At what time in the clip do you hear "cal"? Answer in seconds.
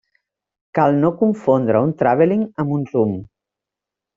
0.77-0.95